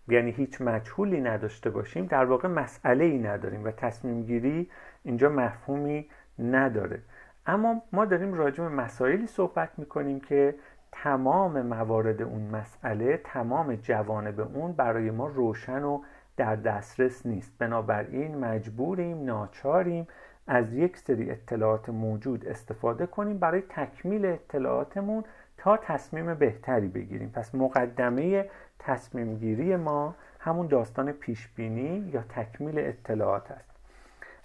یعنی 0.08 0.30
هیچ 0.30 0.60
مجهولی 0.60 1.20
نداشته 1.20 1.70
باشیم 1.70 2.06
در 2.06 2.24
واقع 2.24 2.48
مسئله 2.48 3.04
ای 3.04 3.18
نداریم 3.18 3.64
و 3.64 3.70
تصمیم 3.70 4.22
گیری 4.22 4.70
اینجا 5.04 5.28
مفهومی 5.28 6.08
نداره. 6.38 7.02
اما 7.46 7.82
ما 7.92 8.04
داریم 8.04 8.34
راجع 8.34 8.64
به 8.64 8.68
مسائلی 8.68 9.26
صحبت 9.26 9.70
می‌کنیم 9.78 10.20
که 10.20 10.54
تمام 10.92 11.62
موارد 11.62 12.22
اون 12.22 12.42
مسئله 12.42 13.20
تمام 13.24 13.74
جوانب 13.74 14.40
اون 14.40 14.72
برای 14.72 15.10
ما 15.10 15.26
روشن 15.26 15.82
و 15.82 16.02
در 16.36 16.56
دسترس 16.56 17.26
نیست. 17.26 17.52
بنابراین 17.58 18.38
مجبوریم 18.38 19.24
ناچاریم 19.24 20.08
از 20.46 20.74
یک 20.74 20.96
سری 20.96 21.30
اطلاعات 21.30 21.88
موجود 21.88 22.46
استفاده 22.46 23.06
کنیم 23.06 23.38
برای 23.38 23.62
تکمیل 23.68 24.26
اطلاعاتمون 24.26 25.24
تا 25.56 25.76
تصمیم 25.76 26.34
بهتری 26.34 26.88
بگیریم. 26.88 27.30
پس 27.30 27.54
مقدمه 27.54 28.50
تصمیم 28.78 29.38
گیری 29.38 29.76
ما 29.76 30.14
همون 30.40 30.66
داستان 30.66 31.12
پیش 31.12 31.48
بینی 31.48 32.10
یا 32.12 32.22
تکمیل 32.28 32.78
اطلاعات 32.78 33.50
است. 33.50 33.70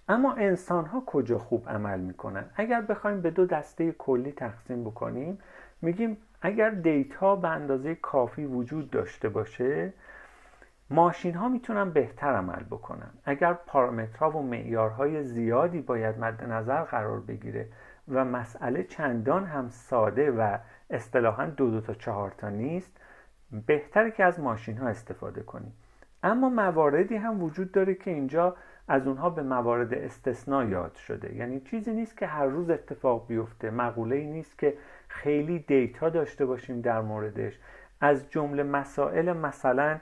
اما 0.10 0.34
انسان 0.34 0.86
ها 0.86 1.04
کجا 1.06 1.38
خوب 1.40 1.70
عمل 1.70 2.00
می‌کنن؟ 2.00 2.46
اگر 2.56 2.82
بخوایم 2.82 3.22
به 3.22 3.32
دو 3.32 3.46
دسته 3.46 3.92
کلی 3.92 4.32
تقسیم 4.32 4.84
بکنیم 4.84 5.40
میگیم 5.82 6.18
اگر 6.42 6.70
دیتا 6.70 7.36
به 7.36 7.48
اندازه 7.48 7.96
کافی 7.96 8.46
وجود 8.46 8.92
داشته 8.92 9.30
باشه 9.30 9.94
ماشین 10.90 11.36
ها 11.36 11.50
می‌تونن 11.50 11.90
بهتر 11.90 12.36
عمل 12.36 12.64
بکنن. 12.64 13.10
اگر 13.26 13.54
پارامترها 13.54 14.32
و 14.32 14.42
معیارهای 14.44 15.24
زیادی 15.24 15.82
باید 15.82 16.20
مد 16.20 16.44
نظر 16.44 16.84
قرار 16.84 17.20
بگیره 17.20 17.68
و 18.08 18.26
مسئله 18.26 18.84
چندان 18.84 19.46
هم 19.46 19.70
ساده 19.70 20.32
و 20.32 20.58
اصطلاحا 20.90 21.46
دو 21.46 21.72
دو 21.72 21.82
تا 21.82 21.94
چهار 21.94 22.34
تا 22.38 22.50
نیست 22.50 22.92
بهتره 23.66 24.12
که 24.12 24.24
از 24.24 24.40
ماشین 24.40 24.78
ها 24.78 24.88
استفاده 24.88 25.42
کنیم 25.42 25.74
اما 26.24 26.50
مواردی 26.50 27.16
هم 27.16 27.44
وجود 27.44 27.72
داره 27.72 27.96
که 27.96 28.12
اینجا 28.12 28.56
از 28.88 29.08
اونها 29.08 29.30
به 29.30 29.44
موارد 29.44 29.94
استثنا 29.94 30.64
یاد 30.64 30.96
شده. 30.96 31.36
یعنی 31.36 31.60
چیزی 31.60 31.94
نیست 31.94 32.18
که 32.18 32.28
هر 32.28 32.46
روز 32.46 32.70
اتفاق 32.70 33.28
بیفته. 33.28 33.70
مقوله 33.70 34.16
ای 34.16 34.26
نیست 34.26 34.60
که 34.60 34.74
خیلی 35.08 35.60
دیتا 35.60 36.10
داشته 36.10 36.46
باشیم 36.46 36.82
در 36.82 37.02
موردش. 37.02 37.60
از 38.02 38.30
جمله 38.30 38.64
مسائل 38.64 39.34
مثلا 39.34 40.00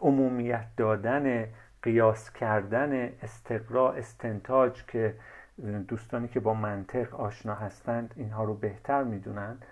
عمومیت 0.00 0.66
دادن 0.76 1.46
قیاس 1.82 2.32
کردن 2.32 3.12
استقرا 3.22 3.92
استنتاج 3.92 4.84
که 4.86 5.14
دوستانی 5.88 6.28
که 6.28 6.40
با 6.40 6.54
منطق 6.54 7.14
آشنا 7.14 7.54
هستند 7.54 8.14
اینها 8.16 8.44
رو 8.44 8.54
بهتر 8.54 9.04
می‌دونند 9.04 9.64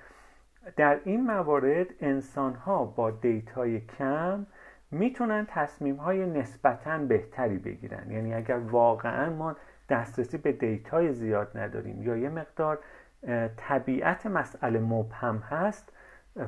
در 0.76 1.00
این 1.04 1.26
موارد 1.26 1.86
انسان 2.00 2.54
ها 2.54 2.84
با 2.84 3.10
دیتای 3.10 3.80
کم 3.80 4.46
می‌تونن 4.90 5.46
تصمیم 5.50 5.96
های 5.96 6.26
نسبتا 6.26 6.98
بهتری 6.98 7.58
بگیرن. 7.58 8.10
یعنی 8.10 8.34
اگر 8.34 8.58
واقعا 8.58 9.30
ما 9.30 9.56
دسترسی 9.88 10.38
به 10.38 10.52
دیتای 10.52 11.12
زیاد 11.12 11.58
نداریم 11.58 12.02
یا 12.02 12.16
یه 12.16 12.28
مقدار 12.28 12.78
طبیعت 13.56 14.26
مسئله 14.26 14.78
مبهم 14.78 15.38
هست 15.38 15.92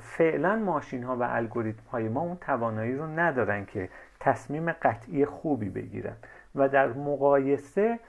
فعلا 0.00 0.56
ماشین 0.56 1.04
ها 1.04 1.16
و 1.16 1.22
الگوریتم 1.22 1.82
های 1.92 2.08
ما 2.08 2.20
اون 2.20 2.36
توانایی 2.36 2.96
رو 2.96 3.06
ندارن 3.06 3.64
که 3.64 3.88
تصمیم 4.20 4.72
قطعی 4.72 5.24
خوبی 5.24 5.68
بگیرن. 5.68 6.16
و 6.54 6.68
در 6.68 6.86
مقایسه 6.92 8.00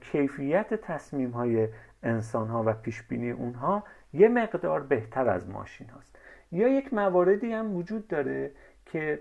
کیفیت 0.00 0.74
تصمیم 0.74 1.30
های 1.30 1.68
انسان 2.02 2.48
ها 2.48 2.62
و 2.66 2.72
پیش 2.72 3.02
بینی 3.02 3.30
اونها 3.30 3.84
یه 4.12 4.28
مقدار 4.28 4.80
بهتر 4.80 5.28
از 5.28 5.50
ماشین 5.50 5.88
هاست. 5.90 6.18
یا 6.52 6.68
یک 6.68 6.94
مواردی 6.94 7.52
هم 7.52 7.76
وجود 7.76 8.08
داره 8.08 8.50
که 8.86 9.20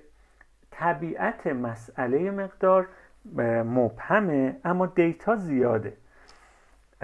طبیعت 0.71 1.47
مسئله 1.47 2.31
مقدار 2.31 2.87
مبهمه 3.65 4.59
اما 4.65 4.85
دیتا 4.85 5.35
زیاده. 5.35 5.97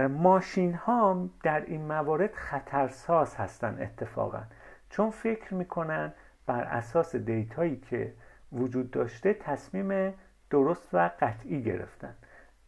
ماشین 0.09 0.73
ها 0.73 1.29
در 1.43 1.61
این 1.65 1.81
موارد 1.81 2.33
خطرساز 2.33 3.35
هستن 3.35 3.81
اتفاقا. 3.81 4.41
چون 4.89 5.09
فکر 5.09 5.53
می‌کنن 5.53 6.13
بر 6.45 6.63
اساس 6.63 7.15
دیتایی 7.15 7.75
که 7.75 8.13
وجود 8.51 8.91
داشته 8.91 9.33
تصمیم 9.33 10.13
درست 10.49 10.89
و 10.93 11.09
قطعی 11.19 11.63
گرفتن. 11.63 12.15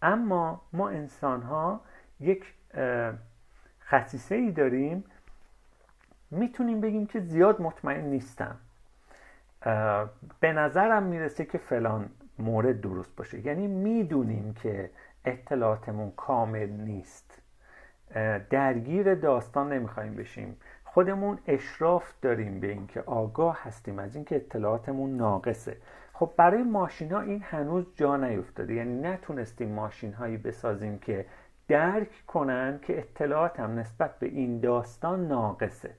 اما 0.01 0.61
ما 0.73 0.89
انسان 0.89 1.41
ها 1.41 1.81
یک 2.19 2.53
خصیصه 3.89 4.35
ای 4.35 4.51
داریم 4.51 5.03
می‌تونیم 6.31 6.81
بگیم 6.81 7.05
که 7.05 7.19
زیاد 7.19 7.61
مطمئن 7.61 8.05
نیستم. 8.05 8.55
به 10.39 10.53
نظرم 10.53 11.03
می‌رسه 11.03 11.45
که 11.45 11.57
فلان 11.57 12.09
مورد 12.39 12.81
درست 12.81 13.15
باشه. 13.15 13.45
یعنی 13.45 13.67
می‌دونیم 13.67 14.53
که 14.53 14.89
اطلاعاتمون 15.25 16.11
کامل 16.11 16.69
نیست. 16.69 17.41
درگیر 18.49 19.15
داستان 19.15 19.73
نمی‌خوایم 19.73 20.15
بشیم. 20.15 20.57
خودمون 20.83 21.39
اشراف 21.47 22.13
داریم 22.21 22.59
به 22.59 22.67
اینکه 22.67 23.01
آگاه 23.01 23.63
هستیم 23.63 23.99
از 23.99 24.15
اینکه 24.15 24.35
اطلاعاتمون 24.35 25.17
ناقصه. 25.17 25.77
خب 26.13 26.31
برای 26.37 26.63
ماشین 26.63 27.11
ها 27.11 27.21
این 27.21 27.41
هنوز 27.41 27.85
جا 27.95 28.17
نیفتاده. 28.17 28.73
یعنی 28.73 29.01
نتونستیم 29.01 29.71
ماشین 29.71 30.13
هایی 30.13 30.37
بسازیم 30.37 30.99
که 30.99 31.25
درک 31.69 32.25
کنن 32.27 32.79
که 32.81 32.99
اطلاعات 32.99 33.59
هم 33.59 33.79
نسبت 33.79 34.19
به 34.19 34.27
این 34.27 34.59
داستان 34.59 35.27
ناقصه. 35.27 35.89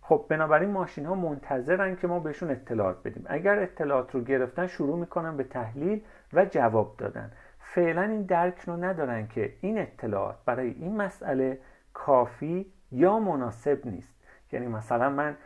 خب 0.00 0.26
بنابراین 0.28 0.70
ماشین 0.70 1.06
ها 1.06 1.14
منتظرن 1.14 1.96
که 1.96 2.06
ما 2.06 2.18
بهشون 2.20 2.50
اطلاعات 2.50 3.02
بدیم. 3.04 3.24
اگر 3.26 3.58
اطلاعات 3.58 4.14
رو 4.14 4.20
گرفتن 4.20 4.66
شروع 4.66 4.98
می‌کنن 4.98 5.36
به 5.36 5.44
تحلیل 5.44 6.00
و 6.32 6.44
جواب 6.44 6.94
دادن. 6.98 7.30
فعلا 7.58 8.02
این 8.02 8.22
درک 8.22 8.58
رو 8.58 8.84
ندارن 8.84 9.26
که 9.26 9.52
این 9.60 9.78
اطلاعات 9.78 10.36
برای 10.46 10.70
این 10.70 10.96
مسئله 10.96 11.58
کافی 11.94 12.72
یا 12.92 13.18
مناسب 13.18 13.80
نیست. 13.84 14.14
یعنی 14.52 14.66
مثلا 14.66 15.10
من 15.10 15.36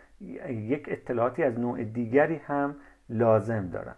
یک 0.48 0.88
اطلاعاتی 0.88 1.42
از 1.42 1.58
نوع 1.58 1.84
دیگری 1.84 2.36
هم 2.36 2.76
لازم 3.08 3.68
دارم. 3.68 3.96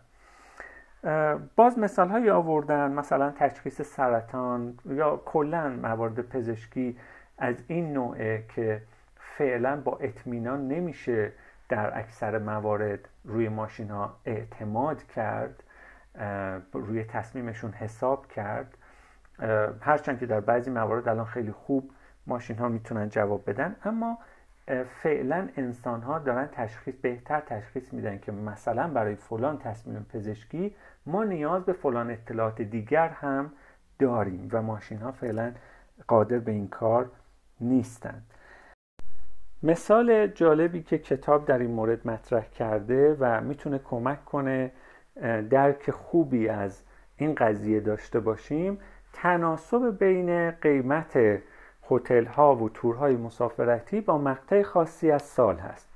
باز 1.56 1.78
مثال 1.78 2.08
هایی 2.08 2.30
آوردن 2.30 2.92
مثلا 2.92 3.30
تشخیص 3.30 3.82
سرطان 3.82 4.78
یا 4.84 5.16
کلا 5.16 5.68
موارد 5.68 6.20
پزشکی 6.20 6.96
از 7.38 7.64
این 7.66 7.92
نوعه 7.92 8.44
که 8.54 8.82
فعلا 9.16 9.80
با 9.80 9.98
اطمینان 10.00 10.68
نمیشه 10.68 11.32
در 11.68 11.98
اکثر 11.98 12.38
موارد 12.38 13.08
روی 13.24 13.48
ماشین 13.48 13.90
ها 13.90 14.16
اعتماد 14.24 15.02
کرد 15.02 15.62
روی 16.72 17.04
تصمیمشون 17.04 17.72
حساب 17.72 18.26
کرد. 18.26 18.78
هرچند 19.80 20.18
که 20.18 20.26
در 20.26 20.40
بعضی 20.40 20.70
موارد 20.70 21.08
الان 21.08 21.24
خیلی 21.24 21.52
خوب 21.52 21.90
ماشین 22.26 22.58
ها 22.58 22.68
می‌تونن 22.68 23.08
جواب 23.08 23.50
بدن 23.50 23.76
اما 23.84 24.18
فعلا 25.02 25.48
انسان 25.56 26.02
ها 26.02 26.18
دارن 26.18 26.48
تشخیص 26.52 26.94
بهتر 26.94 27.40
تشخیص 27.40 27.92
میدن 27.92 28.18
که 28.18 28.32
مثلا 28.32 28.88
برای 28.88 29.14
فلان 29.14 29.58
تصمیم 29.58 30.06
پزشکی 30.12 30.74
ما 31.06 31.24
نیاز 31.24 31.64
به 31.64 31.72
فلان 31.72 32.10
اطلاعات 32.10 32.62
دیگر 32.62 33.08
هم 33.08 33.52
داریم 33.98 34.48
و 34.52 34.62
ماشین 34.62 34.98
ها 34.98 35.12
فعلا 35.12 35.52
قادر 36.08 36.38
به 36.38 36.52
این 36.52 36.68
کار 36.68 37.10
نیستند 37.60 38.22
مثال 39.62 40.26
جالبی 40.26 40.82
که 40.82 40.98
کتاب 40.98 41.46
در 41.46 41.58
این 41.58 41.70
مورد 41.70 42.08
مطرح 42.08 42.44
کرده 42.44 43.16
و 43.20 43.40
می‌تونه 43.40 43.78
کمک 43.78 44.24
کنه 44.24 44.72
درک 45.50 45.90
خوبی 45.90 46.48
از 46.48 46.82
این 47.16 47.34
قضیه 47.34 47.80
داشته 47.80 48.20
باشیم 48.20 48.78
تناسب 49.12 49.98
بین 49.98 50.50
قیمت 50.50 51.40
هتل 51.90 52.24
ها 52.24 52.56
و 52.56 52.68
تورهای 52.68 53.16
مسافرتی 53.16 54.00
با 54.00 54.18
مقطع 54.18 54.62
خاصی 54.62 55.10
از 55.10 55.22
سال 55.22 55.56
هست. 55.56 55.88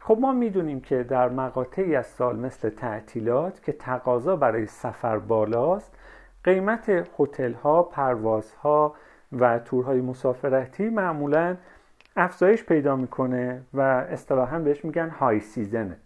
خب 0.00 0.18
ما 0.20 0.32
می‌دونیم 0.32 0.80
که 0.80 1.02
در 1.02 1.28
مقاطعی 1.28 1.96
از 1.96 2.06
سال 2.06 2.36
مثل 2.36 2.70
تعطیلات 2.70 3.62
که 3.62 3.72
تقاضا 3.72 4.36
برای 4.36 4.66
سفر 4.66 5.18
بالاست 5.18 5.94
قیمت 6.44 7.06
هتل 7.18 7.52
ها 7.52 7.82
پروازها 7.82 8.94
و 9.32 9.58
تورهای 9.58 10.00
مسافرتی 10.00 10.88
معمولا 10.88 11.56
افزایش 12.16 12.64
پیدا 12.64 12.96
می‌کنه 12.96 13.62
و 13.74 13.80
اصطلاحا 13.80 14.58
بهش 14.58 14.84
میگن 14.84 15.08
های 15.08 15.40
سیزنه 15.40 15.96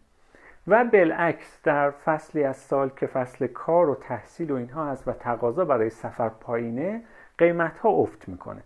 و 0.67 0.85
بالعکس 0.85 1.61
در 1.63 1.91
فصلی 1.91 2.45
از 2.45 2.57
سال 2.57 2.91
که 2.97 3.07
فصل 3.07 3.47
کار 3.47 3.89
و 3.89 3.95
تحصیل 3.95 4.51
و 4.51 4.55
اینها 4.55 4.91
هست 4.91 5.09
و 5.09 5.13
تقاضا 5.13 5.65
برای 5.65 5.91
سفر 5.91 6.29
پایینه 6.29 7.03
قیمت 7.39 7.79
ها 7.79 7.89
افت 7.89 8.29
می‌کنه. 8.29 8.63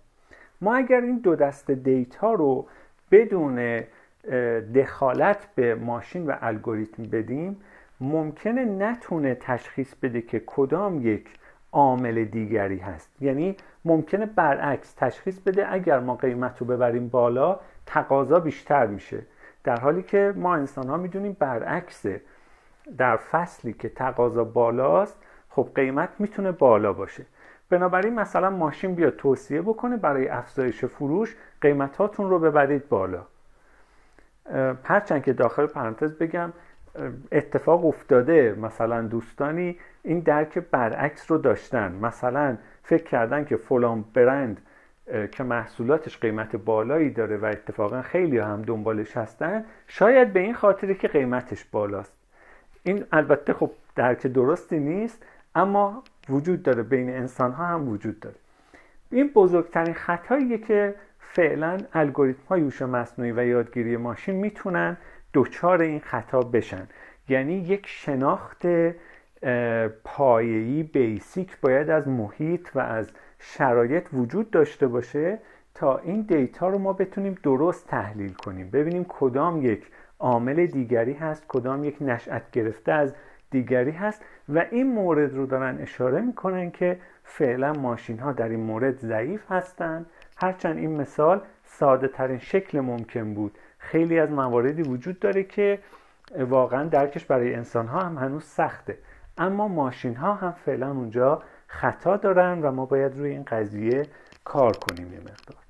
ما 0.60 0.76
اگر 0.76 1.00
این 1.00 1.18
دو 1.18 1.36
دست 1.36 1.70
دیتا 1.70 2.32
رو 2.32 2.66
بدون 3.10 3.82
دخالت 4.74 5.48
به 5.54 5.74
ماشین 5.74 6.26
و 6.26 6.36
الگوریتم 6.40 7.02
بدیم 7.02 7.60
ممکنه 8.00 8.64
نتونه 8.64 9.34
تشخیص 9.34 9.94
بده 9.94 10.22
که 10.22 10.42
کدام 10.46 11.06
یک 11.06 11.28
عامل 11.72 12.24
دیگری 12.24 12.78
هست. 12.78 13.10
یعنی 13.20 13.56
ممکنه 13.84 14.26
برعکس 14.26 14.92
تشخیص 14.92 15.38
بده 15.38 15.72
اگر 15.72 16.00
ما 16.00 16.14
قیمت 16.14 16.58
رو 16.58 16.66
ببریم 16.66 17.08
بالا 17.08 17.60
تقاضا 17.86 18.40
بیشتر 18.40 18.86
میشه. 18.86 19.22
در 19.64 19.80
حالی 19.80 20.02
که 20.02 20.32
ما 20.36 20.54
انسان 20.54 20.88
ها 20.88 20.96
می‌دونیم 20.96 21.36
برعکسه 21.38 22.20
در 22.98 23.16
فصلی 23.16 23.72
که 23.72 23.88
تقاضا 23.88 24.44
بالاست 24.44 25.16
خب 25.48 25.68
قیمت 25.74 26.08
می‌تونه 26.18 26.52
بالا 26.52 26.92
باشه. 26.92 27.26
بنابراین 27.70 28.14
مثلا 28.14 28.50
ماشین 28.50 28.94
بیاد 28.94 29.16
توصیه 29.16 29.62
بکنه 29.62 29.96
برای 29.96 30.28
افزایش 30.28 30.84
فروش 30.84 31.36
قیمتاتون 31.60 32.30
رو 32.30 32.38
ببرید 32.38 32.88
بالا. 32.88 33.22
هرچند 34.84 35.22
که 35.22 35.32
داخل 35.32 35.66
پرانتز 35.66 36.14
بگم 36.14 36.52
اتفاق 37.32 37.86
افتاده. 37.86 38.54
مثلا 38.60 39.02
دوستانی 39.02 39.78
این 40.02 40.20
درک 40.20 40.58
برعکس 40.58 41.30
رو 41.30 41.38
داشتن. 41.38 41.92
مثلا 41.92 42.56
فکر 42.82 43.04
کردن 43.04 43.44
که 43.44 43.56
فلان 43.56 44.04
برند 44.14 44.60
که 45.32 45.42
محصولاتش 45.42 46.18
قیمت 46.18 46.56
بالایی 46.56 47.10
داره 47.10 47.36
و 47.36 47.44
اتفاقا 47.44 48.02
خیلی 48.02 48.38
هم 48.38 48.62
دنبالش 48.62 49.16
هستن 49.16 49.64
شاید 49.86 50.32
به 50.32 50.40
این 50.40 50.54
خاطره 50.54 50.94
که 50.94 51.08
قیمتش 51.08 51.64
بالاست. 51.64 52.12
این 52.82 53.04
البته 53.12 53.52
خب 53.52 53.70
درک 53.96 54.26
درستی 54.26 54.78
نیست 54.78 55.26
اما 55.54 56.02
وجود 56.30 56.62
داره 56.62 56.82
بین 56.82 57.10
انسان 57.10 57.52
ها 57.52 57.66
هم 57.66 57.88
وجود 57.88 58.20
داره. 58.20 58.36
این 59.10 59.28
بزرگترین 59.34 59.94
خطاییه 59.94 60.58
که 60.58 60.94
فعلا 61.20 61.78
الگوریتم 61.92 62.42
های 62.48 62.60
هوش 62.60 62.82
مصنوعی 62.82 63.32
و 63.32 63.46
یادگیری 63.46 63.96
ماشین 63.96 64.36
می‌تونن 64.36 64.96
دچار 65.34 65.82
این 65.82 66.00
خطا 66.00 66.40
بشن. 66.40 66.88
یعنی 67.28 67.52
یک 67.54 67.86
شناخت 67.86 68.66
پایه‌ای 70.04 70.82
بیسیک 70.82 71.60
باید 71.60 71.90
از 71.90 72.08
محیط 72.08 72.68
و 72.74 72.78
از 72.78 73.10
شرایط 73.38 74.06
وجود 74.12 74.50
داشته 74.50 74.86
باشه 74.86 75.38
تا 75.74 75.98
این 75.98 76.22
دیتا 76.22 76.68
رو 76.68 76.78
ما 76.78 76.92
بتونیم 76.92 77.38
درست 77.42 77.86
تحلیل 77.86 78.32
کنیم. 78.32 78.70
ببینیم 78.70 79.06
کدام 79.08 79.62
یک 79.62 79.86
عامل 80.18 80.66
دیگری 80.66 81.12
هست 81.12 81.44
کدام 81.48 81.84
یک 81.84 81.96
نشأت 82.00 82.50
گرفته 82.50 82.92
از 82.92 83.14
دیگری 83.50 83.90
هست 83.90 84.22
و 84.48 84.64
این 84.70 84.94
مورد 84.94 85.34
رو 85.34 85.46
دارن 85.46 85.78
اشاره 85.78 86.20
می‌کنن 86.20 86.70
که 86.70 86.98
فعلا 87.24 87.72
ماشین 87.72 88.18
ها 88.18 88.32
در 88.32 88.48
این 88.48 88.60
مورد 88.60 88.98
ضعیف 88.98 89.52
هستند 89.52 90.06
هرچند 90.36 90.76
این 90.76 90.96
مثال 90.96 91.40
ساده 91.64 92.08
ترین 92.08 92.38
شکل 92.38 92.80
ممکن 92.80 93.34
بود. 93.34 93.58
خیلی 93.78 94.18
از 94.18 94.30
مواردی 94.30 94.82
وجود 94.82 95.18
داره 95.18 95.42
که 95.42 95.78
واقعا 96.38 96.84
درکش 96.84 97.24
برای 97.24 97.54
انسان 97.54 97.86
ها 97.86 98.00
هم 98.00 98.18
هنوز 98.18 98.44
سخته. 98.44 98.98
اما 99.38 99.68
ماشین 99.68 100.16
ها 100.16 100.34
هم 100.34 100.52
فعلا 100.52 100.90
اونجا 100.90 101.42
خطا 101.66 102.16
دارن 102.16 102.62
و 102.62 102.72
ما 102.72 102.86
باید 102.86 103.18
روی 103.18 103.30
این 103.30 103.44
قضیه 103.44 104.02
کار 104.44 104.72
کنیم 104.76 105.12
یه 105.12 105.20
مقدار. 105.20 105.67